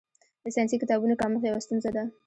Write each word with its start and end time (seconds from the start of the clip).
د 0.43 0.45
ساینسي 0.55 0.75
کتابونو 0.81 1.19
کمښت 1.21 1.43
یوه 1.45 1.63
ستونزه 1.65 1.89
ده. 1.95 2.03